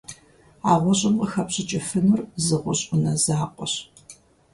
[0.71, 3.73] А гъущӀым къыхэпщӀыкӀыфынур зы гъущӀ Ӏунэ закъуэщ.